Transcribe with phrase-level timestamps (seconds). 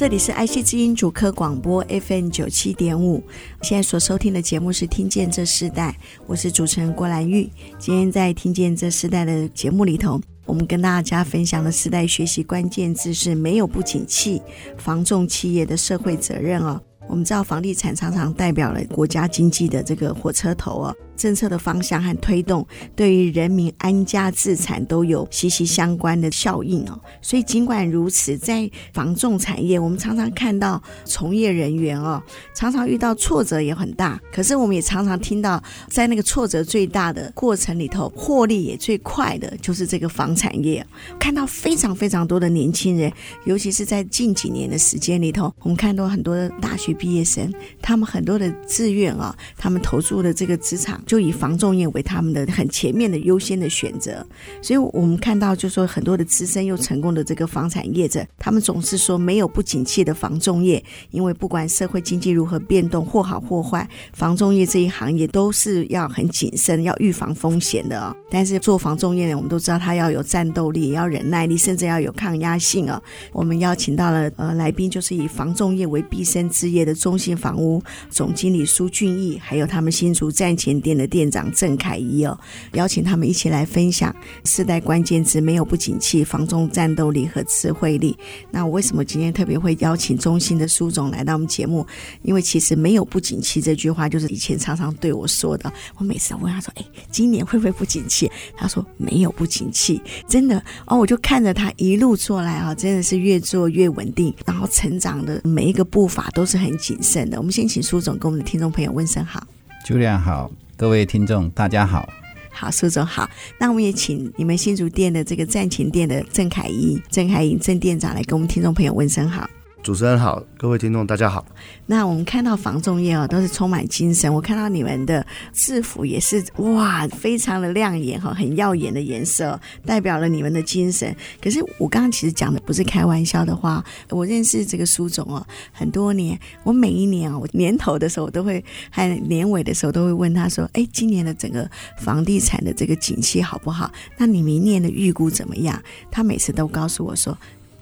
[0.00, 3.22] 这里是爱惜之音主科广播 FM 九七点五，
[3.60, 5.94] 现在所收听的节目是《听见这世代》，
[6.26, 7.50] 我是主持人郭兰玉。
[7.78, 14.40] 今天在《听见这世代》的节目里头，我们跟大家分享的世代学习关键字是没有不景气，
[14.78, 16.80] 房重企业的社会责任哦。
[17.06, 20.96] 我们知道房地产常常代表了国家经济的这个火车头哦。
[21.20, 22.66] 政策的方向和推动，
[22.96, 26.98] 对于人民安家置产都有息息相关的效应哦。
[27.20, 32.22] 所以尽管如此，在房仲产业，我们常常看到从业人员哦，
[32.54, 34.18] 常常遇到挫折也很大。
[34.32, 40.84] 可是我们也常常听到，在那个挫折最大的过程里头，获利也最快的就是这个房产业。
[41.18, 43.12] 看到非常非常多的年轻人，
[43.44, 50.98] 尤其是在近几年的时间里头，我们看到很多的大学毕业生，他们很多的志愿啊，他们投注的这个职场。
[51.10, 54.24] 就以房仲业为他们的很前面的优先的选择，
[54.62, 60.80] 所以我们看到，就说很多的资深又成功的这个房产业者，他们总是说没有不景气的房仲业，
[61.10, 68.14] 因为不管社会经济如何变动，或好或坏，房仲业这一行业都是要很谨慎，要预防风险的哦。
[68.30, 73.02] 但是做房仲业呢，我们都知道他要有战斗力，要忍耐力，甚至要有抗压性哦。
[73.32, 82.38] 我们邀请到了呃来宾，就是以房仲业为毕生之业的中信房屋总经理苏俊义，还有他们新竹站前店的店长郑凯宜哦，
[82.74, 88.16] 邀请他们一起来分享世代关键词，没有不景气，房中战斗力和智慧力。
[88.50, 91.86] 那我为什么今天特别会邀请中信的苏总来到我们节目？
[92.22, 95.72] 因为其实没有不景气这句话，就是以前常常对我说的。
[95.96, 107.38] 我每次问他说：“哎，今年会不会不景气？”他说：“没有不景气，真的哦。”我就看着他一路做来啊，真的是越做越稳定，然后成长的每一个步伐都是很谨慎的。
[107.38, 109.46] 我们先请苏总跟我们的听众朋友问声好。
[109.86, 110.50] Julia 好。
[110.80, 112.08] 各位听众，大家好。
[112.50, 113.28] 好，苏总好。
[113.58, 119.46] 那我们也请你们新竹店的这个站前店的郑凯一、郑凯颖郑店长来跟我们听众朋友问声好。
[119.82, 121.44] 主持人好，各位听众大家好。
[121.86, 124.32] 那我们看到房仲业哦，都是充满精神。
[124.32, 131.16] 我看到你们的制服也是哇，非常的亮眼哈，很耀眼的颜色，代表了你们的精神。
[131.42, 133.82] 可是我刚刚其实讲的不是开玩笑的话。
[134.10, 143.90] 我认识这个苏总哦，很多年，我每一年啊，我年头的时候我都会，还年尾的时候都会问他说：“哎，今年的整个房地产的这个景气好不好？
[144.18, 145.82] 那你明年的预估怎么样？”
[146.12, 147.36] 他每次都告诉我说。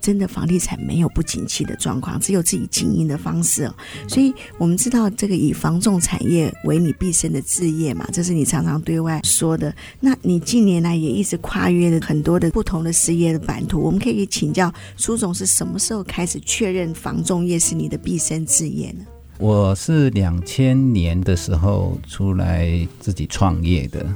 [0.08, 3.70] 真的房地产没有不景气的状况，只有自己经营的方式。
[4.08, 9.70] 所以我们知道这个以房仲产业为你毕生的置业嘛，这是你常常对外说的。
[10.00, 13.78] 那你近年来也一直跨越了很多的不同的事业的版图。
[13.82, 19.04] 我们可以请教苏总是什么时候开始确认房仲业是你的毕生置业呢？
[19.36, 24.06] 我是两千年的时候出来自己创业的。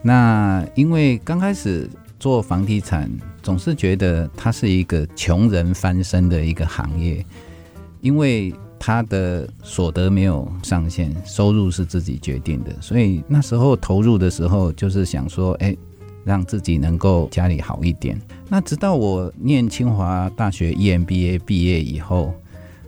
[0.00, 3.10] 那因为刚开始做房地产。
[3.42, 7.24] 总是觉得它是一个穷人翻身的一个行业，
[8.00, 15.76] 因为他的所得没有上限，收入是自己决定的，所以那时候投入的时候就是想说，哎，
[16.24, 18.20] 让自己能够家里好一点。
[18.48, 22.34] 那直到我念清华大学 EMBA 毕业以后，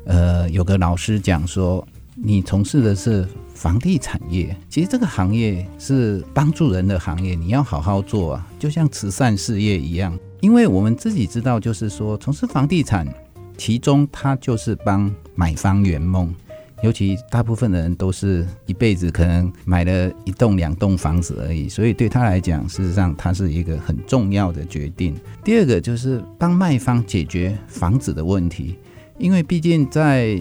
[0.05, 3.27] 呃，有个老师讲说，你从事的是。
[3.57, 10.15] 房地产业其实这个行业是帮助人的行业，你要好好做啊，就像慈善事业一样。
[10.41, 13.09] 因为我们自己知道，就是说从事房地产，
[13.57, 16.35] 其中它就是帮买方圆梦。
[16.83, 25.17] 尤其大部分的人都是一辈子可能买了一栋两栋房子而已，所以对他来讲，事实上它是一个很重要的决定。
[25.43, 28.77] 第二个就是帮卖方解决房子的问题，
[29.17, 30.39] 因为毕竟在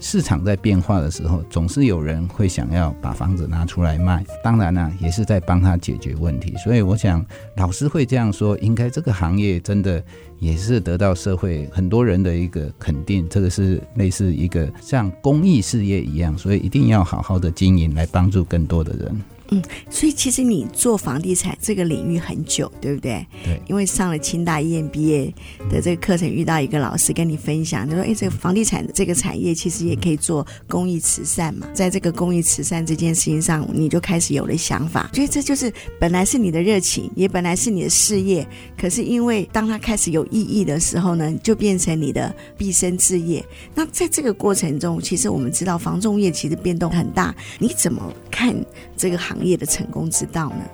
[0.00, 4.24] 市场在变化的时候，总是有人会想要把房子拿出来卖。
[4.42, 6.54] 当然呢、也是在帮他解决问题。
[6.56, 7.24] 所以我想，
[7.56, 10.02] 老师会这样说，应该这个行业真的
[10.38, 13.28] 也是得到社会很多人的一个肯定。
[13.28, 19.20] 这个是类似一个像公益事业一样，所以一定要好好的经营，来帮助更多的人。
[19.50, 23.26] 嗯，所以其实你做房地产这个领域很久，对不对？
[23.44, 23.60] 对。
[23.68, 25.32] 因为上了清大 EMBA
[25.70, 35.10] 的这个课程，遇到一个老师跟你分享，就说：“哎，这个房地产这个产业其实也可以做公益慈善嘛。”在这个公益慈善这件事情上，你就开始有了想法。
[35.12, 38.46] 所以这就是本来是你的热情，也本来是你的事业。
[38.78, 43.44] 可是因为当它开始有意义的时候呢，就变成你的毕生志业。
[43.74, 47.34] 那在这个过程中，其实我们知道房仲业其实变动很大。
[47.58, 48.54] 你怎么看
[48.96, 50.64] 这个行业的成功之道呢？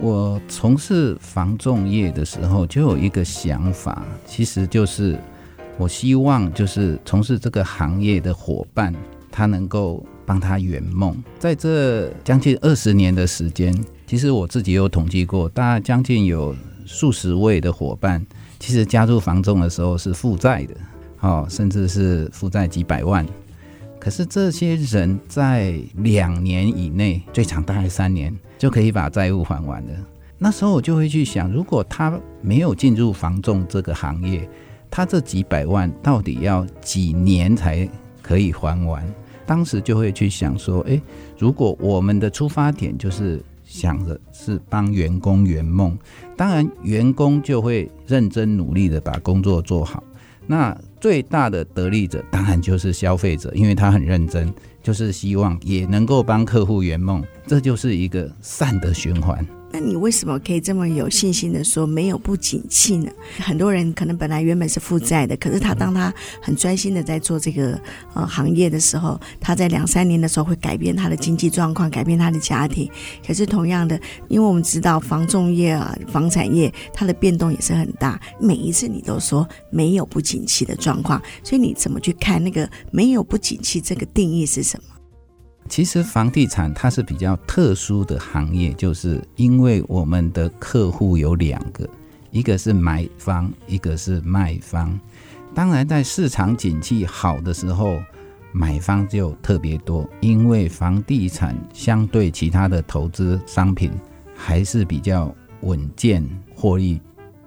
[0.00, 5.16] 我从事房仲业的时候，就有一个想法，其实就是
[5.78, 8.92] 我希望就是从事这个行业的伙伴，
[9.30, 11.16] 他能够帮他圆梦。
[11.38, 13.72] 在这将近二十年的时间，
[14.06, 16.54] 其实我自己有统计过，大概将近有
[16.84, 18.26] 数十位的伙伴，
[18.58, 20.74] 其实加入房仲的时候是负债的，
[21.20, 23.24] 哦，甚至是负债几百万。
[24.02, 29.92] 可是这些人在两年以内，最长大概三年，就可以把债务还完了。
[30.38, 34.48] 那时候我就会去想，如果他没有进入房仲这个行业，
[34.90, 37.88] 他这几百万到底要几年才
[38.20, 39.06] 可以还完？
[39.46, 41.00] 当时就会去想说，诶，
[41.38, 45.96] 如果我们的出发点就是想着是帮员工圆梦，
[46.36, 50.02] 当然员工就会认真努力的把工作做好。
[50.46, 54.52] 那最大的得利者当然就是消费者，因为他很认真，
[54.82, 59.46] 就是希望也能够帮客户圆梦，这就是一个善的循环。
[59.72, 63.10] 那你为什么可以这么有信心的说没有不景气呢？
[63.38, 67.80] 很多人可能本来原本是负债的，可是他当他很专心的在做这个
[68.12, 72.90] 呃行业的时候，他在两三年的时候会改变他的经济状况，改变他的家庭。
[73.26, 73.98] 可是同样的，
[74.28, 78.20] 因为我们知道房仲业啊、房产业，它的变动也是很大。
[78.38, 85.01] 每一次你都说没有不景气的状况，所以你怎么去看那个没有不景气这个定义是什么？
[85.68, 91.88] 其实房地产它是比较特殊的行业，就是因为我们的客户有两个，
[92.30, 94.98] 一个是买方，一个是卖方。
[95.54, 97.98] 当然，在市场景气好的时候，
[98.52, 103.90] 买方就特别多，因为房地产相对其他的投资商品
[104.36, 107.00] 还是比较稳健，获利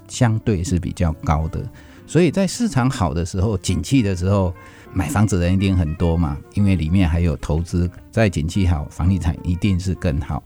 [0.07, 1.63] 相对是比较高的。
[2.07, 4.51] 所以在市场好的时候，景气的时候。
[4.97, 10.41] 买房子的人一定很多嘛，因为里面还有投资，在景气好，房地产一定是更好。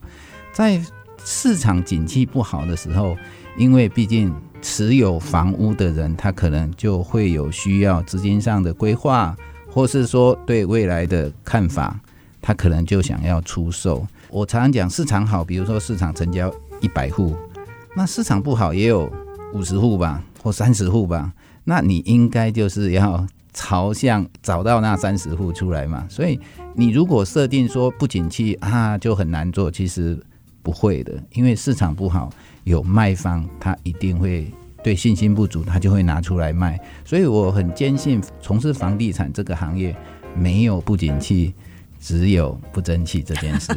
[0.52, 0.82] 在
[1.24, 3.16] 市场景气不好的时候，
[3.56, 9.36] 因为毕竟持有房屋的人，他可能就会有需要资金上的规划，
[9.70, 12.00] 或是说对未来的看法，
[12.42, 14.04] 他可能就想要出售。
[14.30, 17.36] 我常常讲，市场好，比如说市场成交一百户，
[17.94, 19.08] 那市场不好也有
[19.54, 21.32] 五十户吧，或三十户吧，
[21.62, 23.24] 那你应该就是要。
[23.52, 26.38] 朝向找到那三十户出来嘛，所以
[26.74, 29.70] 你如果设定说不景气啊，就很难做。
[29.70, 30.18] 其实
[30.62, 32.30] 不会的，因为市场不好，
[32.64, 34.50] 有卖方他一定会
[34.82, 36.78] 对信心不足，他就会拿出来卖。
[37.04, 39.94] 所以我很坚信，从事房地产这个行业
[40.36, 41.54] 没有不景气，
[41.98, 43.76] 只有不争气这件事。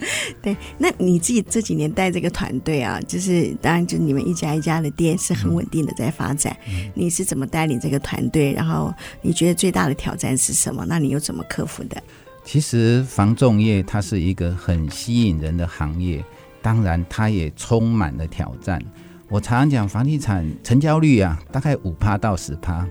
[0.42, 6.56] 对，那你自己这几年带这个团队啊，就是当然，就是你们一家一家的店是很稳定的在发展。
[6.68, 8.52] 嗯、你是怎么带领这个团队？
[8.52, 10.84] 然后你觉得最大的挑战是什么？
[10.88, 12.02] 那你又怎么克服的？
[12.44, 16.24] 其实房仲业它是一个很吸引人的行业，
[16.62, 18.82] 当然它也充满了挑战。
[19.28, 22.84] 我常常讲，房地产成交率啊，大概五趴到十趴，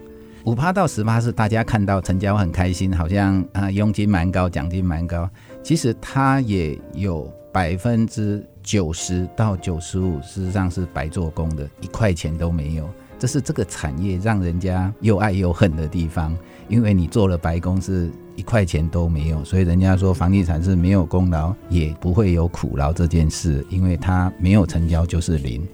[0.45, 5.29] 五趴到十趴是大家看到成交很开心，好像啊佣金蛮高，奖金蛮高。
[5.61, 12.89] 其实它也有百分之九十到九十五，事实上是白做工的，一块钱都没有。
[13.17, 16.35] 这是这个产业让人家又爱又恨的地方，
[16.69, 25.67] 因为你做了白工是一块钱都没有，所以人家说房地产是没有功劳也不会有苦劳这件事，因为它没有成交就是零。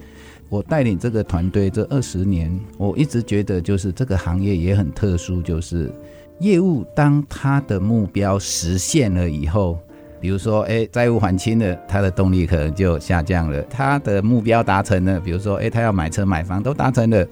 [0.50, 5.94] 我带领这个团队这二十年，我一直觉得就是这个行业也很特殊，就是。
[6.40, 9.80] 业务当他的目标实现了以后，
[10.20, 13.62] 比如说，哎，债务还清了，他的动力可能就下降了。
[13.64, 17.26] 他的目标达成了，比如说，哎，他要买车买房都达成了，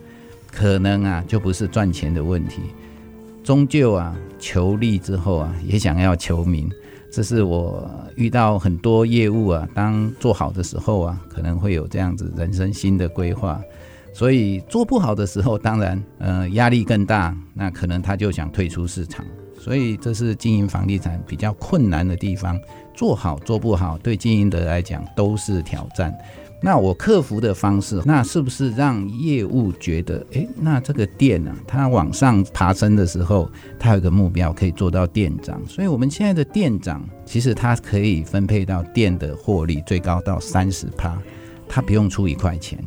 [0.51, 2.61] 可能啊就不是赚钱的问题，
[3.43, 6.69] 终究啊求利之后啊也想要求名。
[7.11, 13.61] 这是我遇到很多业务啊，当做好的时候啊，可能会有这样子人生新的规划。
[14.13, 19.25] 所以做不好的时候，当然，呃，压力更大，那可能他就想退出市场。
[19.59, 22.59] 所以这是经营房地产比较困难的地方。
[22.93, 26.15] 做好做不好，对经营者来讲都是挑战。
[26.61, 35.59] 那我克服的方式，那是不是让业务觉得，诶，那这个店呢、它往上爬升的时候，它有个目标可以做到店长。
[35.67, 41.17] 所以我们现在的店长，其实他可以分配到店的获利最高到三十趴，
[41.67, 42.77] 他不用出一块钱。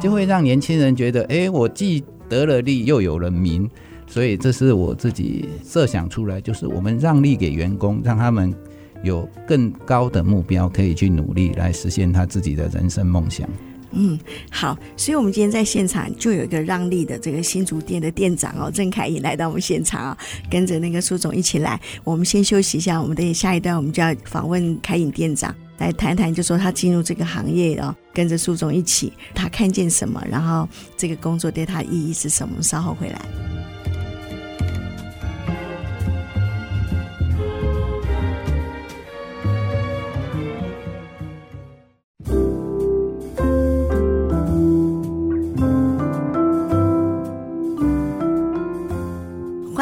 [0.00, 3.68] 就会让年轻人觉得，哎，我既得了利，又有了名，
[4.06, 8.54] 所以这是我自己设想出来，就是我们让利给员工，让他们
[9.02, 13.48] 有更高的目标，可以去努力来实现他自己的人生梦想。
[13.92, 14.18] 嗯，
[14.50, 20.18] 好，所以我们今天在现场就有一个让利的这个新竹店的店长哦，郑凯颖来到我们现场啊，
[20.50, 21.80] 跟着那个苏总一起来。
[22.04, 25.54] 我们先休息一下，我们等下一段我们就要访问凯颖店长。
[25.78, 32.62] 来谈谈，就说他进入这个行业哦，跟着苏总一起，他看见什么，然后这个工作对他意义是什么？
[32.62, 33.57] 稍后回来。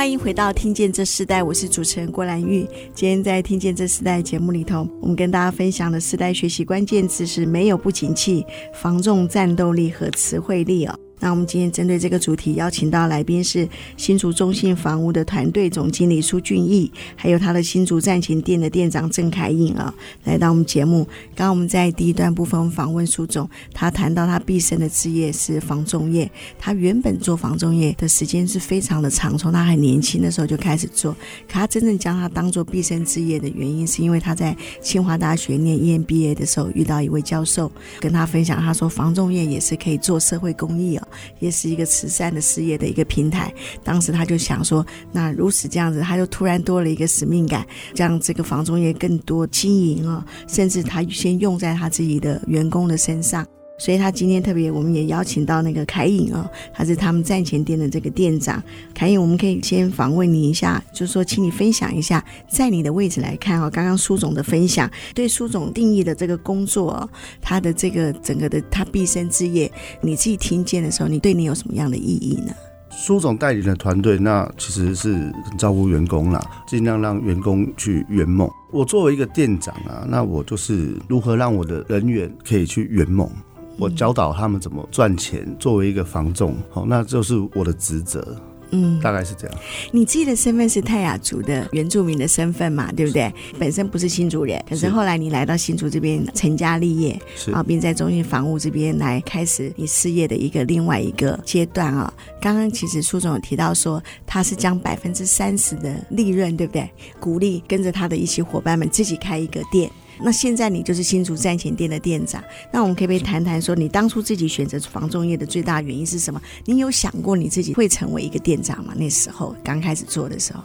[0.06, 2.64] 欢迎回到《听见这世代》，我是主持人郭兰玉。
[2.94, 10.96] 今天在《听见这世代》节目里头，我们跟大家分享的世代学习关键词是没有不景气、防重战斗力和词汇力哦。
[11.18, 19.92] 那我们今天针对这个主题，邀请到来宾是新竹中信房屋的团队总经理苏俊义，还有他的新竹站前店的店长郑凯颖啊，
[20.24, 21.04] 来到我们节目。
[21.34, 31.12] 刚刚我们在第一段部分访问苏总，他谈到他毕生的职业是房仲业，他原本做房仲业的时间是非常的长，从他很年轻的时候就开始做。
[31.48, 41.05] 可他真正将他当做毕生职业的原因，是因为他在清华大学念 EMBA 的时候，遇到一位教授跟他分享，他说房仲业也是可以做社会公益啊。
[41.38, 43.52] 也是一个慈善的事业的一个平台。
[43.84, 53.46] 当时他就想说，那如此这样子，他就突然多了一个使命感，让这个房中业更多经营啊，甚至他先用在他自己的员工的身上。
[53.78, 58.62] 所以他今天特别，我们也邀请到那个凯颖哦，他是他们站前店的这个店长。
[58.94, 67.08] 凯颖，我们可以先访问你一下，就是说，请你分享一下，在你的位置来看哦，刚刚苏总的分享，对苏总定义的这个工作，
[67.42, 72.54] 他的这个整个的他毕生之业，你自己听见的时候，你对你有什么样的意义呢？
[72.88, 75.12] 苏总带领的团队，那其实是
[75.44, 78.48] 很照顾员工啦，尽量让员工去圆梦。
[78.72, 83.30] 我作为一个店长啊，那我就是如何让我的人员可以去圆梦。
[83.78, 88.36] 我教导他们怎么赚钱，作为一个房仲，好，那就是我的职责。
[88.72, 89.56] 嗯，大概是这样。
[89.92, 93.32] 你自己的身份是泰雅族的原住民的身份嘛，对不对？
[93.60, 102.12] 本身不是新竹人，可是后来你来到新竹这边成家立业，是啊，并在中信房屋这边来开始你事业的一个另外一个阶段啊。
[102.40, 106.90] 刚刚其实苏总有提到说，他是将百分之三十的利润，对不对？
[107.20, 109.88] 鼓励跟着他的一起伙伴们自己开一个店。
[110.22, 112.42] 那现在你就是新竹站前店的店长，
[112.72, 116.40] 那我们可不可以谈谈说，你当初自己选择房仲业的最大原因是什么？
[116.64, 118.92] 你有想过你自己会成为一个店长吗？
[118.96, 120.62] 那时候刚开始做的时候，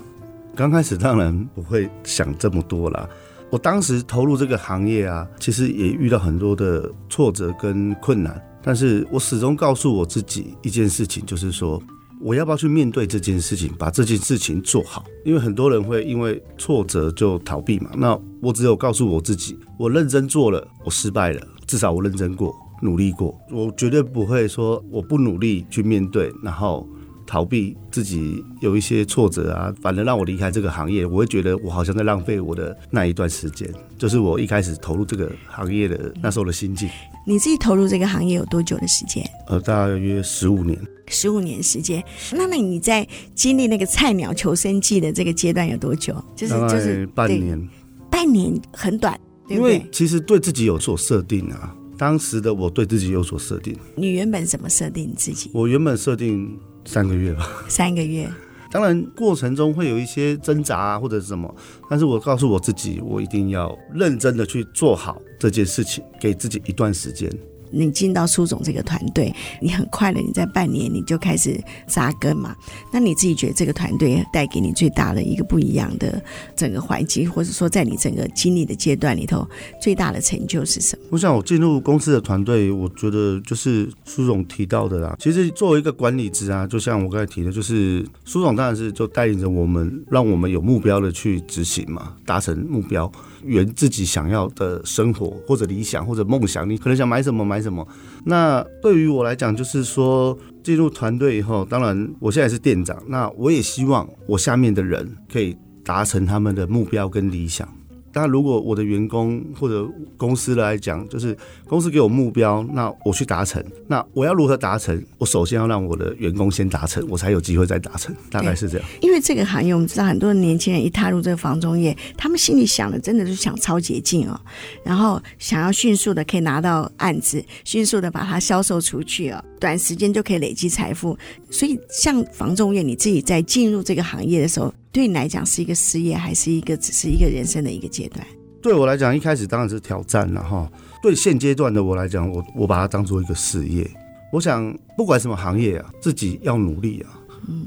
[0.56, 3.10] 刚开始当然不会想这么多啦。
[3.50, 11.82] 我当时投入这个行业啊，其实也遇到很多的挫折跟困难，但是我始终告诉我自己一件事情，就是说。
[12.22, 15.04] 我要不要去面对这件事情，把这件事情做好？
[15.26, 17.90] 因为很多人会因为挫折就逃避嘛。
[17.98, 23.36] 那我只有告诉我自己，我认真做了，我失败了，至少我认真过，努力过。
[23.50, 26.88] 我绝对不会说我不努力去面对，然后
[27.32, 33.66] 逃避自己有一些挫折啊，反而让我离开这个行业，我会觉得我好像在浪费我的那一段时间。
[33.98, 36.90] 就是我一开始投入这个行业的那时候的心境。
[37.26, 39.26] 你自己投入这个行业有多久的时间？
[39.48, 40.78] 呃，大约十五年。
[41.08, 46.14] 十五年时间，那那你在经历那个菜鸟求生记的这个阶段有多久？
[46.36, 47.70] 就是就是半年，
[48.10, 49.76] 半年很短，对不对？
[49.76, 51.74] 因为其实对自己有所设定啊。
[51.98, 53.78] 当时的我对自己有所设定。
[53.96, 55.50] 你原本怎么设定你自己？
[55.54, 57.48] 我原本设定三个月吧。
[57.68, 58.30] 三个月。
[58.72, 61.54] 当然过程中会有一些挣扎啊，或者是什么，
[61.90, 67.30] 但是我告诉我自己，我一定要认真的去做好这件事情，给自己一段时间。
[67.72, 72.56] 你进到苏总这个团队，你很快的，你在半年你就开始扎根嘛。
[72.92, 76.22] 那你自己觉得这个团队带给你最大的一个不一样的
[76.56, 79.48] 整个环境，或者说在你整个经历的阶段里头，
[79.82, 81.06] 最大的成就是什么？
[81.12, 85.16] 我想我进入公司的团队，我觉得就是苏总提到的啦。
[85.20, 93.12] 其实作为一个管理职啊，就像我刚才提的，就是苏总当然是就带领着我们，让我们有目标的去执行嘛，达成目标。
[93.44, 97.88] 圆自己想要的生活，或者理想，或者梦想，你可能想买什么买什么。
[98.26, 107.68] 那对于我来讲，就是说进入团队以后，当然我现在是店长，那我也希望我下面的人可以达成他们的目标跟理想。
[108.14, 111.38] 当然，如果我的员工或者公司来讲，就是
[111.68, 113.64] 公司给我目标，那我去达成。
[113.88, 115.02] 那我要如何达成？
[115.18, 118.14] 我首先要让我的员工先达成，我才有机会再达成。
[118.30, 118.88] 大概是这样。
[119.02, 124.40] 因为这个行业，我们知道很多年轻人一踏入这个房中业，他们心里想的真的是想超捷径哦，
[124.84, 131.18] 然后想要迅速的可以拿到案子，迅速的把它销售出去哦，短时间就可以累积财富。
[131.50, 134.74] 所以，像房中业，你自己在进入这个行业的时候。
[134.92, 138.28] 对你来讲是一个事业，还是一个只是一个人生的一个阶段？
[138.62, 140.70] 对我来讲，一开始当然是挑战了哈。
[141.02, 143.90] 对现阶段的我来讲，我我把它当做一个事业。
[144.34, 147.20] 我想不管什么行业啊，自己要努力啊，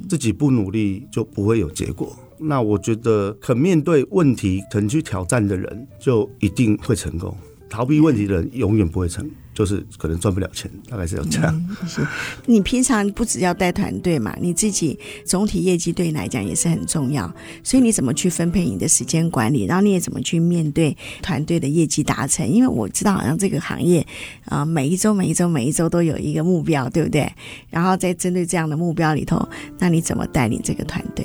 [0.06, 2.14] 自己不努力就不会有结果。
[2.36, 7.34] 那我觉得肯面对问题、肯去挑战的人，就一定会成功。
[7.74, 9.28] 逃避问题的人永远不会成。
[9.54, 11.54] 就是可能赚不了钱，大概是要这样。
[11.54, 12.04] 嗯、是
[12.44, 17.32] 你平常不只要带团队嘛，你自己总体业绩对你来讲也是很重要。
[17.62, 22.44] 所以你怎么去分配你的时间管理，然后你也怎么去面对团队的业绩达成？
[22.48, 24.00] 因为我知道好像这个行业
[24.46, 27.32] 啊、呃，每一周、每一周、每一周都有一个目标，对不对？
[27.70, 31.24] 然后在针对这样的目标里头，那你怎么带领这个团队？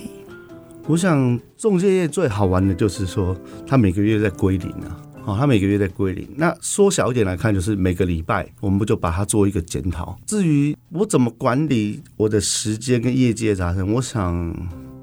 [0.86, 5.02] 我想中介业最好玩的就是说，他每个月在归零啊。
[5.30, 6.28] 哦，他每个月在归零。
[6.36, 10.18] 那缩小一点来看，就是每个礼拜，我们不就把它做一个检讨。
[10.26, 14.54] 至于我怎么管理我的时间跟业绩的达成，我想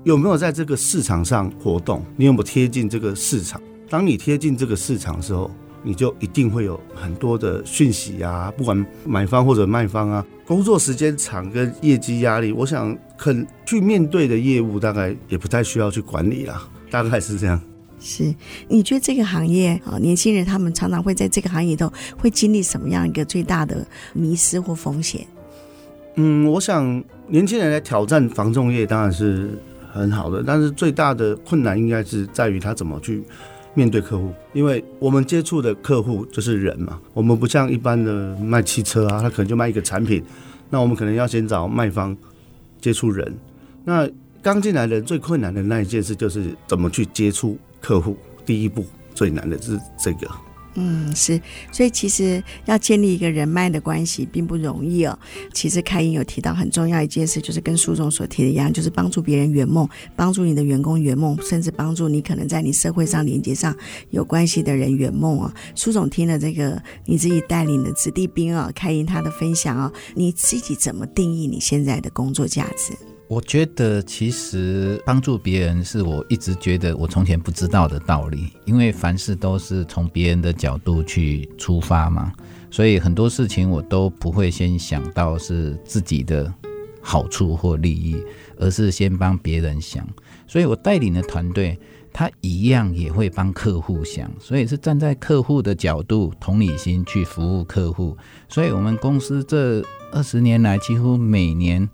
[0.04, 2.04] 有没有在这个市场上活动？
[2.16, 3.61] 你有没有贴近这个市场？
[3.88, 5.49] 当你贴近这个市场的时候，
[5.85, 17.61] 你就一定会有很多的讯息啊，不管买方或者卖方啊，工作时间长跟业绩压力，我想肯去面对的业务，大概也不太需要去管理啦，大概是这样。
[17.99, 18.35] 是，
[18.69, 25.26] 你觉得这个行业啊，年轻人他们常常会在这个行业中会经历什么样一个最大的迷失或风险？
[26.17, 29.59] 嗯，我想年轻人来挑战房仲业当然是
[29.93, 33.23] 很好的，但是最大的困难应该是在于他怎么去
[33.75, 40.23] 面对客户，因为我们接触的客户就是人嘛，我们不像一般的卖汽车啊，他可能就卖一个产品，
[40.71, 42.17] 那我们可能要先找卖方
[42.81, 43.35] 接触人，
[43.85, 44.09] 那
[44.43, 47.59] 刚进来的人最困难的那一件事就是怎么去接触。
[47.80, 50.28] 客户第一步最难的是这个，
[50.75, 51.40] 嗯，是，
[51.73, 55.18] 所以其实要建立一个人脉的关系并不容易哦。
[55.54, 63.75] 其实开英有提到很重要一件事，就是跟书总所提的一样，就是帮助别人圆梦，帮助你的员工圆梦，甚至帮助你可能在你社会上连接上
[64.11, 65.54] 有关系的人圆梦啊。
[65.75, 72.92] 书总听了这个你自己带领的子弟兵啊，开英他的分享啊，你自己怎么定义你现在的工作价值？
[73.28, 82.32] 我觉得其实帮助别人是我一直觉得我从前不知道的道理，因为凡事都是从别人的角度去出发嘛，
[82.71, 86.52] 所以很多事情我都不会先想到是自己的
[87.02, 88.17] 好处或利益，
[88.58, 90.06] 而是先帮别人想。
[90.47, 91.76] 所以我带领的团队，
[92.12, 98.17] 他一样也会帮客户想，所以是站在客户的角度、同理心去服务客户。
[98.49, 101.89] 所以我们公司这二十年来，几乎每年。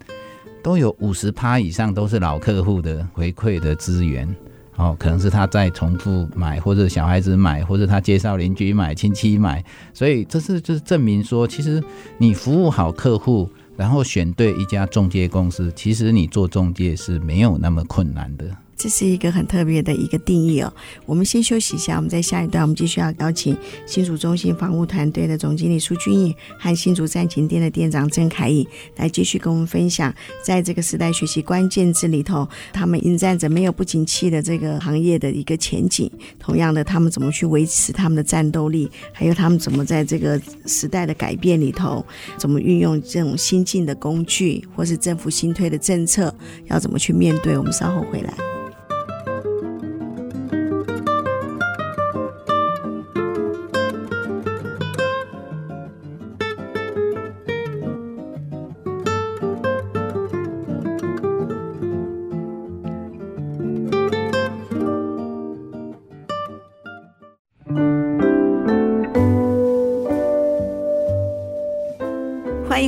[0.62, 4.28] 都有五十趴以上都是老客户的回馈的资源，
[4.76, 11.82] 哦，可能是他在重复买，或者小孩子买，或者他介绍邻居买、亲戚买，所以这是就是证明说，其实
[12.16, 18.46] 你服务好客户，然后选对一家中介公司，其实你做中介是没有那么困难的。
[18.82, 20.72] 这是一个很特别的一个定义哦。
[21.06, 28.66] 我们先休息一下，我们在下一段，我们继续要邀请新竹中心房屋团队的总经理苏君毅和新竹赞前店的店长郑凯颖
[28.96, 36.10] 来继续跟我们分享，在这个时代学习关键字里头，他们迎战着没有不景气的这个行业的一个前景。
[36.40, 42.04] 同样的，他们怎么去维持他们的战斗力，还有他们怎么在这个时代的改变里头，
[42.36, 46.34] 怎么运用这种新进的工具，或是政府新推的政策，
[46.66, 47.56] 要怎么去面对？
[47.56, 48.51] 我们稍后回来。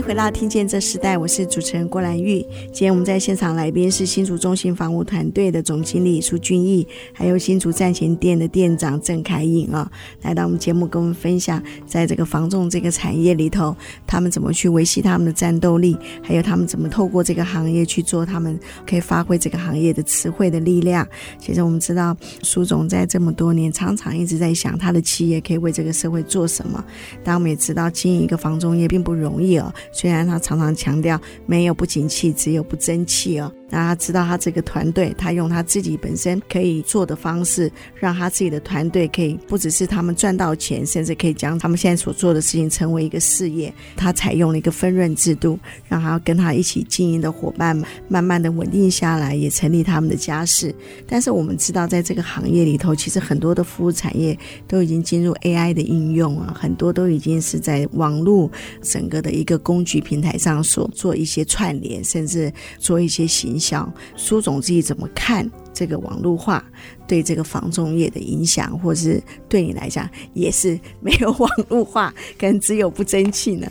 [0.06, 2.42] 回到听见这时代，我是主持人郭兰玉。
[2.64, 9.90] 今天我们在现场来宾是新竹中心房屋团队的总经理苏俊义，还有新竹站前店的店长郑凯颖啊，
[10.20, 13.74] 来到我们节目跟我们分享，在这个房仲这个产业里头，
[14.06, 21.08] 他们怎么去维系他们的战斗力，还有他们怎么透过这个行业去做他们可以发挥这个行业的词汇的力量。
[21.38, 26.84] 其实我们知道，苏总在这么多年常常一直在想他的企业可以为这个社会做什么。
[27.24, 29.72] 但我们也知道，经营一个房仲业并不容易哦。
[29.94, 33.50] 虽然他常常强调没有不景气，只有不争气哦。
[33.70, 43.72] 那他知道他这个团队，他用他自己本身可以做的方式，让他自己的团队可以不只是他们赚到钱，甚至可以将他们现在所做的事情成为一个事业。
[43.96, 50.72] 他采用了一个分润制度，让他跟他一起经营的伙伴慢慢的稳定下来，也成立他们的家室。
[51.06, 58.50] 但是我们知道，在这个行业里头，其实很多的服务产业都已经进入 AI 的应用啊，很多都已经是在网络
[58.82, 63.92] 整个的一个工具平台上所做一些串联，甚至做一些行影响。
[64.16, 66.62] 苏总自己怎么看这个网络化
[67.06, 73.70] 对这个房仲业的影响，或是对你来讲也是没有网络化，跟只有不争气呢？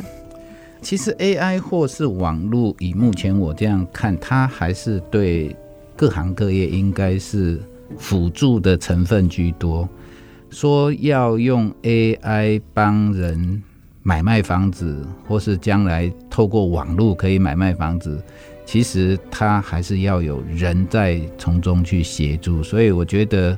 [0.81, 5.55] 其实 AI 或是网络，以目前我这样看，它还是对
[5.95, 7.61] 各行各业应该是
[7.97, 9.87] 辅助的成分居多。
[10.49, 13.63] 说要用 AI 帮人
[14.01, 18.21] 买卖房子，或是将来透过网络可以买卖房子，
[18.65, 22.63] 其实它还是要有人在从中去协助。
[22.63, 23.58] 所以我觉得，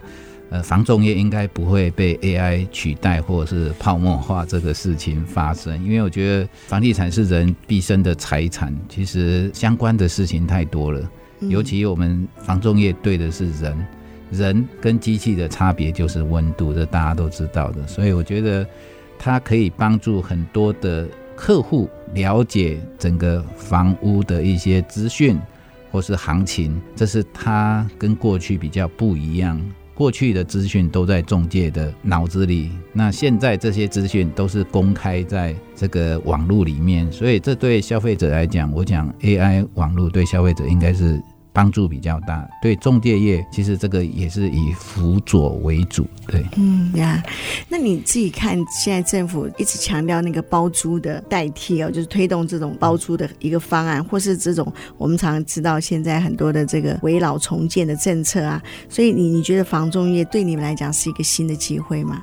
[0.49, 11.01] 呃，房仲业应该不会被 AI 取代或者是泡沫化这个事情发生，因为我觉得房地产是人毕生的财产，其实相关的事情太多了。
[11.41, 13.85] 尤其我们房仲业对的是人。
[14.31, 17.85] 人跟机器的差别就是温度，这大家都知道的。
[17.85, 18.65] 所以我觉得
[19.19, 25.39] 它可以帮助很多的客户了解整个房屋的一些资讯
[25.91, 29.61] 或是行情，这是他跟过去比较不一样。
[29.93, 41.21] 过去的资讯都在中介的脑子里，那现在这些资讯都是公开在这个网络里面，所以这对消费者来讲，我讲 AI 网络对消费者应该是。
[41.55, 47.23] 帮助比较大，对中介业其实这个也是以辅佐为主，对，嗯呀，
[47.69, 62.21] 那你自己看，现在政府一直强调那个包租的代替哦，就是推动这种包租的一个方案，或是这种我们常常知道现在很多的这个危老重建的政策啊，所以你你觉得房中业对你们来讲是一个新的机会吗？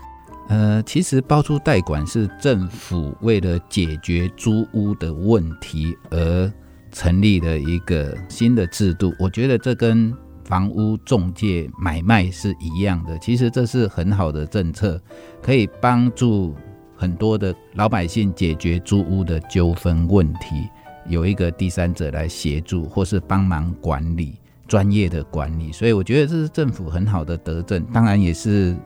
[0.49, 6.53] 呃，其实包租代管是政府为了解决租屋的问题而。
[6.93, 13.19] 成立了一个新的制度，我觉得这跟房屋中介买卖是一样的。
[13.19, 15.01] 其实这是很好的政策，
[15.41, 16.55] 可以帮助
[16.95, 20.69] 很多的老百姓解决租屋的纠纷问题，
[21.09, 24.35] 有一个第三者来协助或是帮忙管理，
[24.69, 25.73] 专业的管理。
[25.73, 28.77] 所以我觉得这是政府很好的德政，当然也是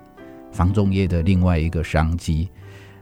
[0.53, 2.49] 房仲业的另外一个商机。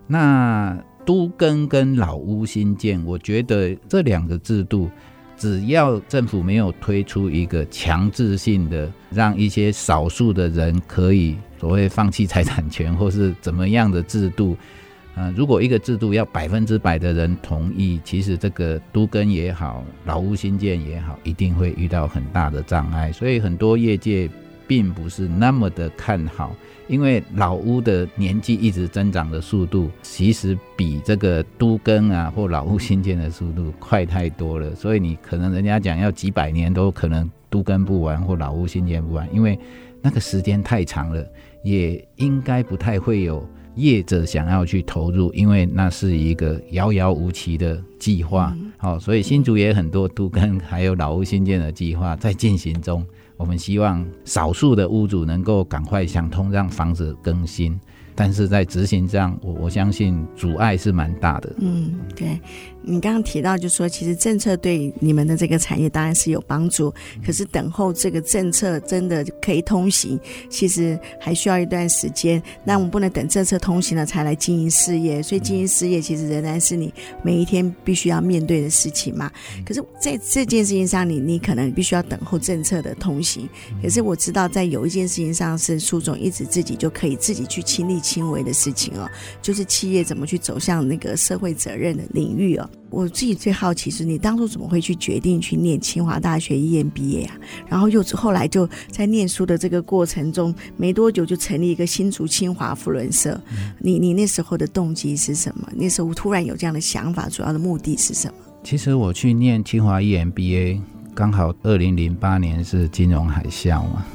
[0.07, 4.90] 那都更跟老屋新建，我觉得这两个制度，
[5.37, 14.57] 只要政府没有推出一个强制性的，让一些少数的人可以所谓放弃财产权或是怎么样的制度，
[15.14, 24.29] 呃，如果一个制度要百分之百的人同意，其实这个都更也好，老屋新建也好，一定会遇到很大的障碍，所以很多业界
[24.67, 26.57] 并不是那么的看好。
[26.87, 39.59] 因为老屋的年纪一直增长的速度，其实比这个都更啊或老屋新建的速度快太多了，所以你可能人家讲要几百年都可能都更不完或老屋新建不完，因为
[40.03, 41.27] 那个时间太长了，
[41.62, 48.55] 也应该不太会有业者想要去投入，因为那是一个遥遥无期的计划。
[48.77, 53.05] 好，所以新竹也很多都更还有老屋新建的计划在进行中。
[53.37, 57.79] 我们希望少数的屋主能够赶快想通，让房子更新。
[58.14, 61.55] 但是在执行上，我我相信阻碍是蛮大的。
[61.59, 62.38] 嗯，对。
[62.87, 66.92] 你刚刚提到，就是说其实政策对你们的这个产业当然是有帮助，
[67.24, 72.42] 可是等候这个政策真的可以通行，其实还需要一段时间。
[72.62, 79.33] 那我们不能等政策通行了才来经营事业，所以经营事业其实仍然是你每一天必须要面对的事情嘛。
[79.64, 83.48] 可是在这件事情上，你你可能必须要等候政策的通行。
[83.83, 92.69] 可是我知道，在有一件事情上是苏总一直自己就可以自己去亲力亲为的事情哦，就是企业怎么去走向那个社会责任的领域哦。
[92.90, 97.35] 我自己最好奇是，你当初怎么会去决定去念清华大学 EMBA 啊？
[97.67, 103.40] 然后又后来就在念书的这个过程中，没多久就成立一个新竹清华扶轮社。
[103.81, 105.67] 你你那时候的动机是什么？
[105.75, 108.35] 那时候突然有这样的想法，主要的目的是什么？
[108.62, 110.81] 其实我去念清华 EMBA，
[111.14, 114.07] 刚好二零零八年是金融海啸嘛，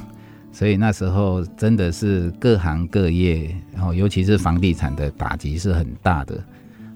[0.60, 6.38] 所以那时候真的是各行各业，然后尤其是房地产的打击是很大的。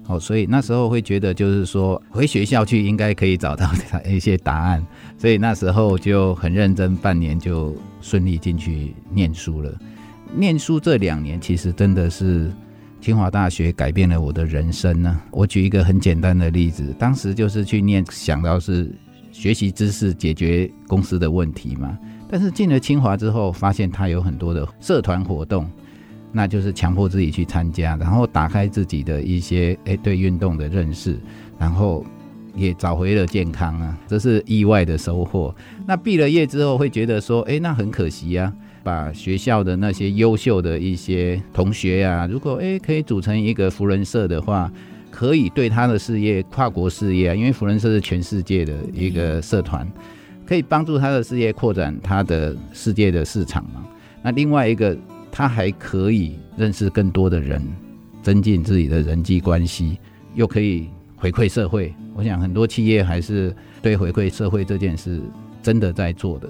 [0.06, 3.66] 哦，所以那时候会觉得，就是说回学校去应该可以找到
[4.06, 4.84] 一些答案，
[5.16, 9.72] 所以那时候就很认真，半年就顺利进去念书了。
[10.36, 12.52] 念书这两年，其实真的是
[13.00, 15.18] 清华大学改变了我的人生呢。
[15.30, 18.94] 我举一个很简单的例子，当时就是去念，想到是
[19.32, 21.98] 学习知识解决公司的问题嘛，
[22.34, 25.70] 但是进了清华之后，发现他有很多的社团活动。
[26.32, 31.16] 那就是强迫自己去参加，然后打开自己的一些诶、对运动的认识，
[31.60, 32.04] 然后
[32.56, 35.54] 也找回了健康啊，这是意外的收获。
[35.86, 44.68] 那毕了业之后会觉得说，诶、那很可惜啊，把学校的那些优秀的一些同学啊，如果诶、可以组成一个福人社的话，
[45.08, 49.88] 可以对他的事业跨国事业啊，因为福人社是全世界的一个社团，
[50.46, 53.84] 可以帮助他的事业扩展他的世界的市场嘛。
[54.22, 54.96] 那另外一个。
[55.36, 57.60] 他还可以认识更多的人，
[58.22, 59.98] 增进自己的人际关系，
[60.36, 61.92] 又可以回馈社会。
[62.14, 63.52] 我想很多企业还是
[63.82, 65.20] 对回馈社会这件事
[65.60, 66.48] 真的在做的。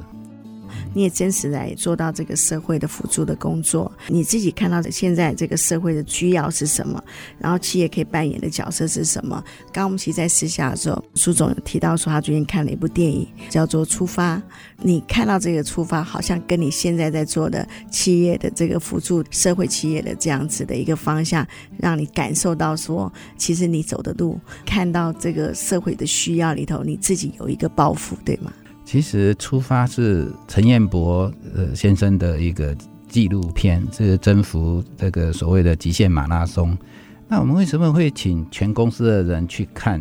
[0.94, 3.92] 你也真实来做到这个社会的辅助的工作。
[4.09, 7.02] 你自己看到的现在这个社会的需要是什么？
[7.38, 9.42] 然后企业可以扮演的角色是什么？
[9.72, 14.37] 刚刚我们其实在私下的时候，苏总有提到说他最近看了一部电影，叫做《出发》。
[14.78, 21.46] 你看到这个出发，好像跟你现在在做的企业的这个辅助社会企业的这样子的一个方向，
[21.78, 28.52] 让你感受到说，其实你走的路，看到这个社会的需要里头，你自己有一个抱负，对吗？
[28.94, 32.72] 其实出发是陈彦博呃先生的一个
[33.09, 36.78] 纪录片，是征服这个所谓的极限马拉松。
[37.26, 40.00] 那我们为什么会请全公司的人去看？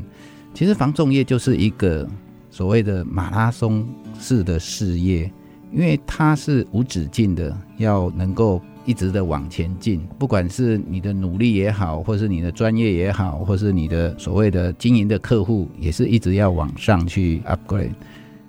[0.53, 2.07] 其实房仲业就是一个
[2.51, 3.83] 所谓的马拉松
[4.19, 5.23] 式的事业，
[5.71, 10.07] 因为它是无止境的，要能够一直的往前进。
[10.19, 17.89] 不管是你的努力也好，或是你的专业也好，或是你的所谓的经营的客户，也是一直要往上去 upgrade。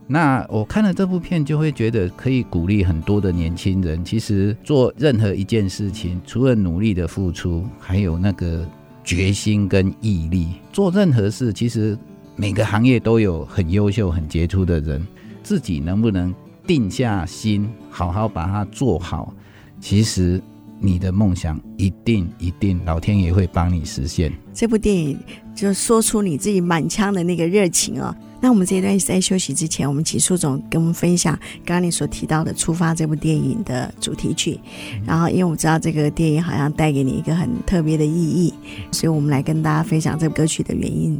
[0.06, 4.04] 那我看了这部片，就会觉得可以鼓励很多的年轻人。
[4.04, 8.68] 其实做任何一件事情，除了努力的付出，还有那个
[9.02, 10.48] 决心跟毅力。
[10.72, 11.96] 做任何事，其实
[12.36, 15.04] 每个行业都有很优秀、很杰出的人。
[15.42, 16.34] 自己能不能
[16.66, 19.32] 定下心，好好把它做好？
[19.80, 20.40] 其实
[20.78, 24.32] 你的梦想一定一定，老天爷会帮你实现。
[24.52, 25.18] 这部电影
[25.54, 28.14] 就说出你自己满腔的那个热情哦。
[28.44, 34.60] 那我们这一段在休息之前，我们请苏总跟我们分享刚刚你所提到的《出发》这部电影的主题曲。
[35.06, 38.52] 然后，因为我知道这个电影好像带给你一个很特别的意义，
[38.92, 41.18] 所以我们来跟大家分享这歌曲的原因。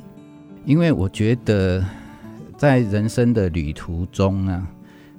[0.67, 1.83] 因为我觉得，
[2.59, 4.69] 在人生的旅途中呢，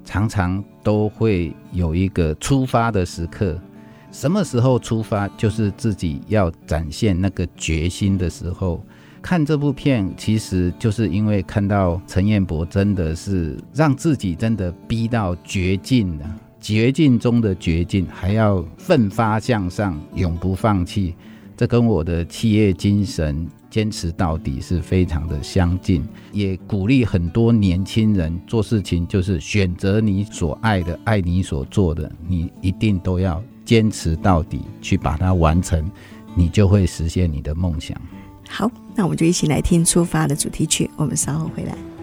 [0.04, 3.60] 常常都会有一个出发的时刻。
[4.12, 8.86] 什么时候出发，就是自己要展现那个决心的时候。
[9.26, 21.16] 看这部片，其实就是因为看到陈彦博真的是让自己真的逼到绝境了，绝境中的绝境，还要奋发向上，永不放弃。
[21.58, 35.84] 这跟我的企业精神坚持到底是非常的相近，也鼓励很多年轻人做事情，就是选择你所爱的，爱你所做的，你一定都要坚持到底，去把它完成，
[36.36, 38.00] 你就会实现你的梦想。
[38.48, 40.90] 好，那我们就一起来听《出发》的主题曲。
[40.96, 41.95] 我们稍后回来。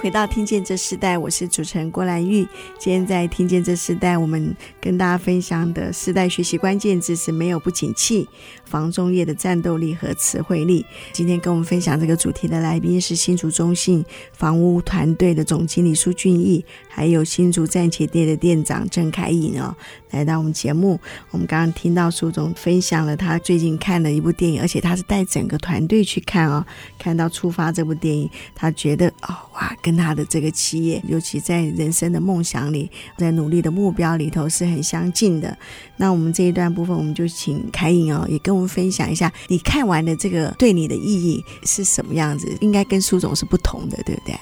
[0.00, 2.48] 回到《听见这世代》，我是主持人郭兰玉。
[2.78, 8.26] 今天在《听见这世代》，我们跟大家分享的世代学习关键字是“没有不景气”，
[8.64, 10.86] 房中业的战斗力和词汇力。
[11.12, 19.76] 今天跟我们分享这个主题的来宾是新竹中信房屋团队的总经理苏俊义，还有新竹暂且店的店长郑凯颖哦。
[20.12, 20.98] 来到我们节目，
[21.30, 26.64] 我们刚刚听到苏总分享了他最近看的一部电影，而且他是带整个团队去看哦。
[26.98, 35.56] 看到《出发》这部电影，他觉得哦哇，跟他的这个企业，尤其在人生的梦想里，在努力的目标里头是很相近的。
[35.96, 42.48] 那我们这一段部分，我们就请凯颖哦，也跟我们分享一下，你看完的这个对你的意义是什么样子？
[42.60, 44.34] 应该跟苏总是不同的，对不对？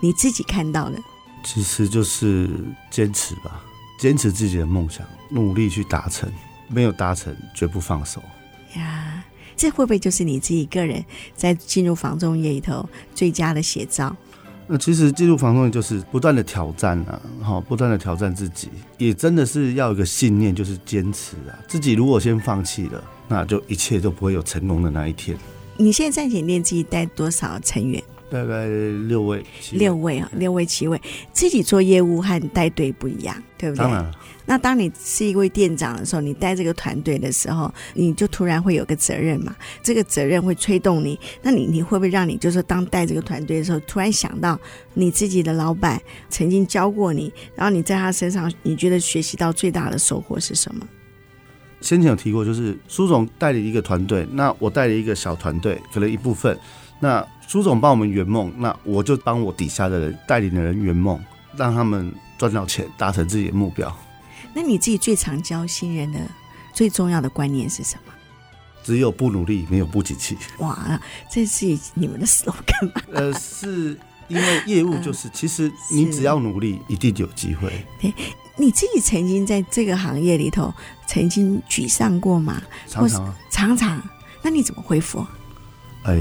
[0.00, 0.98] 你自己看到的，
[1.44, 2.48] 其实就是
[2.90, 3.64] 坚持吧。
[3.98, 6.28] 坚持自己的梦想，努力去达成，
[6.66, 8.20] 没有达成绝不放手。
[8.74, 9.22] 呀，
[9.56, 11.04] 这会不会就是你自己个人
[11.36, 14.16] 在进入房中业里头最佳的写照？
[14.72, 21.52] 那其实进入房仲业就是不断的挑战啊，好，不断的挑战自己，也真的是要有一个信念，就是坚持啊。
[21.68, 25.36] 自己如果先放弃了，那就一切都不会有成功的那一天。
[25.76, 28.02] 你现在暂且店自己带多少成员？
[28.30, 30.98] 大概六位，六位啊，六位七位，
[31.34, 33.80] 自己做业务和带队不一样，对不对？
[33.80, 34.10] 当然。
[34.44, 41.18] 那当你是一位店长的时候，你带这个团队的时候，你就突然会有个责任嘛，这个责任会催动你。
[41.42, 44.58] 那你你会不会让你就是当带这个团队的时候，突然想到
[44.94, 50.86] 你自己的老板曾经教过你，然后你在他身上，你觉得学习到最大的收获是什么？
[51.80, 56.56] 先前有提过，就是苏总带领一个团队，那我带了一个小团队，可能一部分。
[57.00, 61.20] 那苏总帮我们圆梦，那我就帮我底下的人带领的人圆梦，
[61.56, 63.92] 让他们赚到钱，达成自己的目标。
[64.54, 66.20] 那你自己最常教新人的
[66.72, 68.12] 最重要的观念是什么？
[68.84, 70.36] 只有不努力，没有不景气。
[70.58, 73.02] 哇，这是你们的 slogan 吗？
[73.14, 73.96] 呃，是
[74.28, 77.86] 因为业务就是，其实你只要努力，一定有机会。
[78.00, 78.12] 对，
[78.56, 80.74] 你自己曾经在这个行业里头
[81.06, 82.60] 曾经沮丧过吗？
[82.88, 84.02] 常常啊，常常。
[84.42, 85.24] 那你怎么恢复？
[86.02, 86.20] 哎，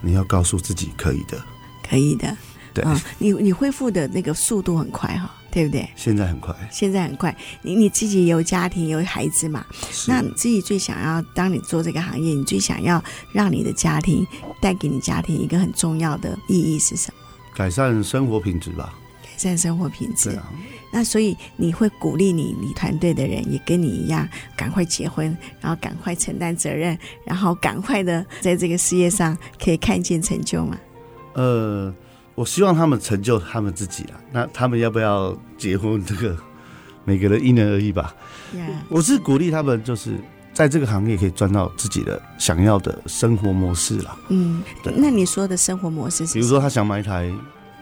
[0.00, 1.44] 你要告诉自己可以的，
[1.86, 2.34] 可以的。
[2.72, 5.86] 对，嗯、你你恢复的那个速度很快哈，对不对？
[5.94, 7.36] 现在很快，现在很快。
[7.60, 9.64] 你你自己有家庭有孩子嘛？
[10.08, 14.26] 那你自己最想要，当你做这个行业，你最想要让你的家庭
[14.62, 17.20] 带给你家庭一个很重要的意义是什么？
[17.54, 18.94] 改善生活品质吧。
[19.22, 20.30] 改善生活品质。
[20.30, 20.50] 啊。
[20.90, 30.78] 那所以你会鼓励你你团队的人也跟你一样，赶快结婚，然后赶快承担责任，然后赶快的在这个事业上可以看见成就吗？
[31.34, 31.94] 呃。
[32.34, 34.20] 我希望他们成就他们自己了。
[34.32, 36.02] 那他们要不要结婚？
[36.04, 36.36] 这个
[37.04, 38.14] 每个人因人而异吧。
[38.88, 40.14] 我是鼓励他们，就是
[40.52, 44.18] 在这个行业可以赚到自己的想要的生活模式了。
[44.28, 44.62] 嗯，
[44.96, 46.34] 那你说的生活模式是？
[46.34, 47.30] 比如说，他想买一台，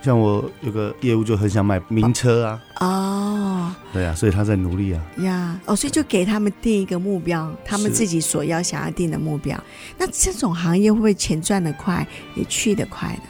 [0.01, 2.61] 像我有个业务就很想买名车啊。
[2.79, 3.73] 哦。
[3.73, 3.93] Oh.
[3.93, 5.01] 对啊，所以他在努力啊。
[5.19, 9.61] 呀，哦，所以就给他们定一个目标，他们自己所要想要定的目标。
[9.97, 13.23] 那这种行业会不会钱赚得快，也去得快呢？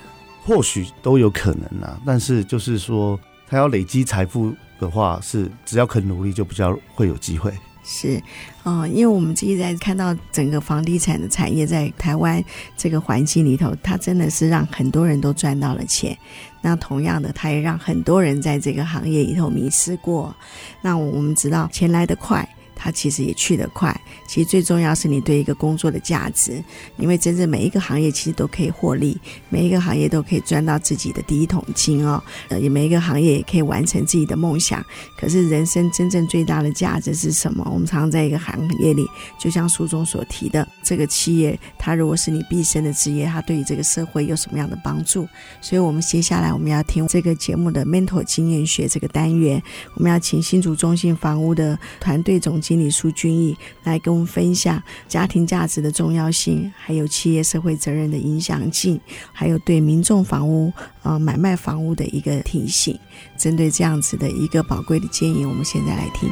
[0.52, 7.54] 或许都有可能啊，但是就是说，他要累积财富的话，是只要肯努力，就比较会有机会。
[7.86, 8.22] 是，
[8.66, 12.44] 嗯，因为我们自己在看到整个房地产的产业在台湾
[12.76, 16.16] 这个环境里头，它真的是让很多人都赚到了钱。
[16.62, 20.36] 那同样的，它也让很多人在这个行业里头迷失过。
[20.82, 22.46] 那我们知道，钱来得快。
[22.84, 23.96] 它其实也去得快，
[24.28, 26.64] 其实最重要是你对一个工作的价值，
[26.98, 29.16] 因为真正每一个行业其实都可以获利，
[29.50, 34.84] 每一个行业都可以赚到自己的第一桶金哦，呃，也每一个行业也可以完成自己的梦想。
[35.16, 37.64] 可是人生真正最大的价值是什么？
[37.72, 39.06] 我们常常在一个行业里，
[39.40, 45.28] 就像书中所提的，这个企业它如果是你毕生的职业，它对于这个社会有什么样的帮助？
[45.62, 49.62] 所以，我们接下来我们要听这个节目的 mentor 经验学这个单元，
[49.96, 52.62] 我们要请新竹中心房屋的团队总。
[52.62, 59.02] 经理苏俊义来跟我们分享家庭价值的重要性，还有企业社会责任的影响性，
[59.34, 62.98] 还有对民众房屋呃买卖房屋的一个提醒。
[63.36, 66.30] 针对这样子的一个宝贵的建议，我们现在来听。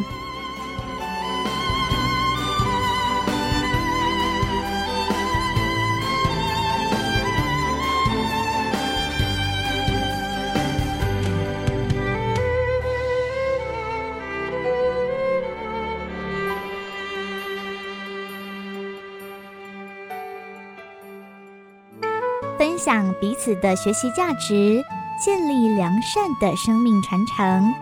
[23.49, 24.79] 此的学习价值，
[25.19, 27.73] 建立良善的生命传承。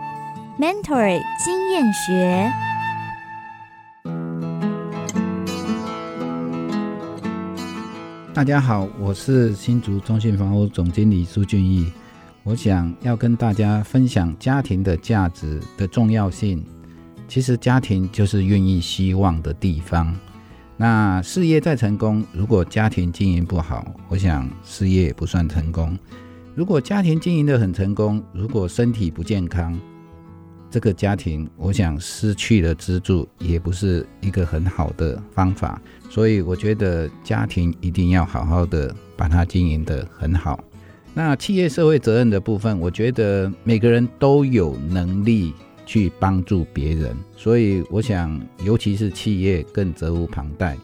[0.58, 2.50] Mentor 经验学，
[8.32, 11.92] 大家好，我是新竹中信房屋总经理苏俊义。
[12.44, 16.64] 我想要跟大家分享家庭的价值的重要性。
[17.28, 20.16] 其实家庭就是孕育希望的地方。
[20.80, 25.98] 那事业再成功，如果家庭经营不好，我想事业也不算成功。
[26.54, 29.76] 如果家庭经营得很成功，如果身体不健康，
[30.70, 35.82] 这个家庭我想失去了支柱，也不是一个很好的方法。
[36.08, 40.62] 所以我觉得家庭一定要好好的把它经营得很好。
[41.12, 45.52] 那企业社会责任的部分，我觉得每个人都有能力。
[45.88, 50.76] 去帮助别人，所以我想，尤其是企业更责无旁贷。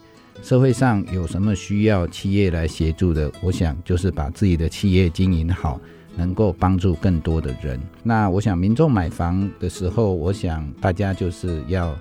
[0.43, 5.79] 社会上有什么需要企业来协助的，我想就是把自己的企业经营好，
[6.17, 7.79] 能够帮助更多的人。
[8.03, 11.95] 那我想，民众买房的时候，我想大家就是要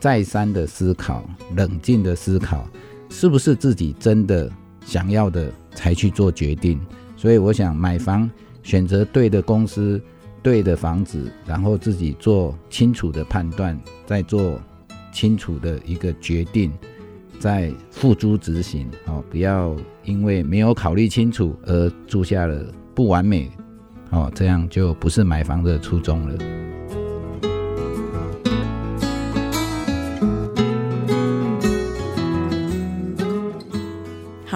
[0.00, 2.68] 再三的思考，冷静的思考，
[3.10, 4.50] 是不是自己真的
[4.84, 6.80] 想要的才去做决定。
[7.16, 8.28] 所以我想，买房
[8.64, 10.02] 选择对的公司。
[10.42, 14.60] 对的房子，然后自己做清楚的判断，再做
[15.12, 16.72] 清楚的一个决定，
[17.38, 18.88] 再付诸执行。
[19.06, 22.64] 哦，不要因为没有考虑清楚而住下了
[22.94, 23.50] 不完美，
[24.10, 26.38] 哦，这样就不是买房的初衷了。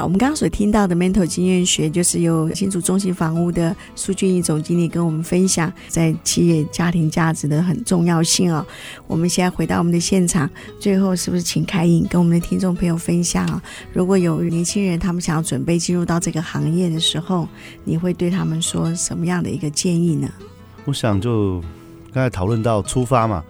[0.05, 8.65] 我们刚刚所听到的 mental 经验学，就是由新竹中心房屋的苏俊义总经理跟我们分享在企业家庭价值的很重要性哦。
[9.07, 10.49] 我们现在回到我们的现场，
[10.79, 13.63] 最后是不是请开颖跟我们的听众朋友分享啊？
[13.95, 17.49] 如果有年轻人他们想要准备进入到这个行业的时候，
[17.85, 20.29] 你会对他们说什么样的一个建议呢？
[20.85, 21.63] 我想就
[22.13, 23.43] 刚才讨论到出发嘛，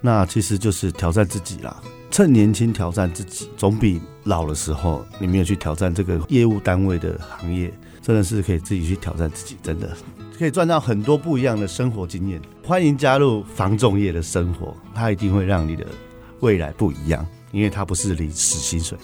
[0.00, 1.76] 那其实就是挑战自己啦。
[2.10, 9.96] 趁年轻挑战自己，总比老的时候你没有去挑战这个业务单位的行业，真的是可以自己去挑战自己，真的
[10.36, 12.40] 可以赚到很多不一样的生活经验。
[12.64, 15.86] 欢迎加入房仲业的生活，它一定会让你的
[16.40, 18.98] 未来不一样，因为它不是领死薪水。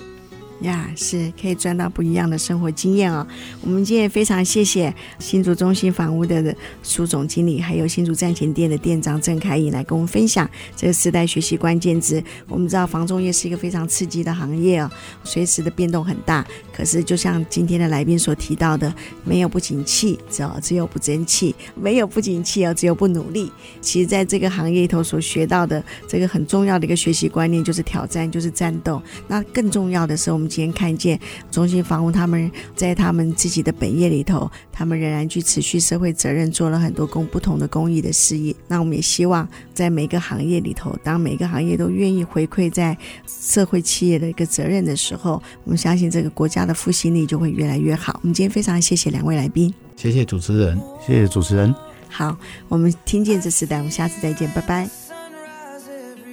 [0.60, 3.26] 呀，是可以赚到不一样的生活经验哦。
[3.60, 12.22] 我们今天也非常谢谢新竹中心房屋的苏总经理，还有新竹站前店的店长郑凯颖来跟我们分享这个时代学习关键字。
[12.48, 14.90] 我们知道房仲业是一个非常刺激的行业哦，
[15.22, 16.46] 随时的变动很大。
[16.72, 18.92] 可是就像今天的来宾所提到的，
[19.24, 23.52] 没有不景气，只有只有不争气；没有不景气哦，只有不努力。
[23.80, 29.02] 其实，在这个行业里头所学到的这个很重要的一个学习观念，就是挑战，就是战斗。
[29.28, 31.18] 那更重要的是，我们今天看见
[31.50, 38.54] 中心房屋他们在他们自己的本业里头，他们仍然去持续社会责任，做了很多公不同的公益的事业。
[38.68, 42.96] 那我们也希望在每个行业里头，当每个行业都愿意回馈在
[43.26, 48.20] 社会企业的一个责任的时候，我们相信这个国家的复兴力就会越来越好。
[48.22, 51.74] 我们今天非常谢谢两位来宾，谢谢主持人，谢谢主持人。
[52.08, 52.38] 好，
[52.68, 54.88] 我们听见这时代，我们下次再见，拜拜。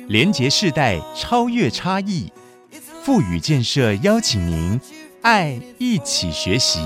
[0.08, 2.32] 连结世代，超越差异。
[3.04, 4.80] 富予建设邀请您，
[5.24, 6.80] 爱一起学习。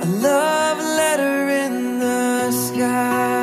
[0.00, 3.39] A love letter in the sky